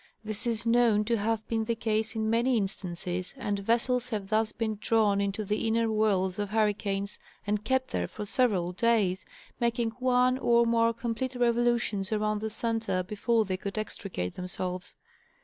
This 0.23 0.47
is 0.47 0.65
known 0.65 1.05
to 1.05 1.17
have 1.17 1.47
been 1.47 1.65
the 1.65 1.75
case 1.75 2.15
in 2.15 2.27
many 2.27 2.57
instances, 2.57 3.35
and 3.37 3.59
vessels 3.59 4.09
have 4.09 4.29
thus 4.29 4.51
been 4.51 4.79
drawn 4.81 5.21
into 5.21 5.45
the 5.45 5.67
inner 5.67 5.85
whirls 5.85 6.39
of 6.39 6.49
hurricanes 6.49 7.19
and 7.45 7.63
kept 7.63 7.91
there 7.91 8.07
for 8.07 8.25
several 8.25 8.71
days, 8.71 9.25
making 9.59 9.91
one 9.99 10.39
or 10.39 10.65
more 10.65 10.91
complete 10.91 11.35
revolutions 11.35 12.11
around 12.11 12.41
the 12.41 12.49
center 12.49 13.03
be 13.03 13.13
fore 13.15 13.45
they 13.45 13.57
could 13.57 13.77
extricate 13.77 14.33
themselves. 14.33 14.95